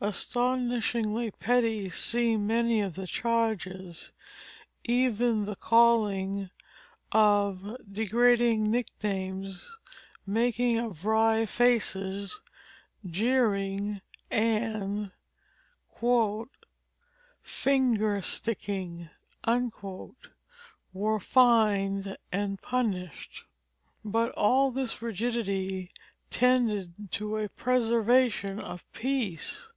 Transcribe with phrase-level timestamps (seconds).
[0.00, 4.12] Astonishingly petty seem many of the charges;
[4.84, 6.50] even the calling
[7.10, 9.78] of degrading nicknames,
[10.26, 12.42] making of wry faces,
[13.06, 15.10] jeering, and
[17.42, 19.08] "finger sticking"
[20.92, 23.44] were fined and punished.
[24.04, 25.90] But all this rigidity
[26.28, 29.70] tended to a preservation of peace.